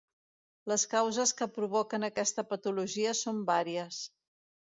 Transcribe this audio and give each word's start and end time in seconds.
Les 0.71 0.85
causes 0.93 1.33
que 1.41 1.47
provoquen 1.57 2.07
aquesta 2.09 2.45
patologia 2.53 3.13
són 3.21 3.43
vàries. 3.53 4.01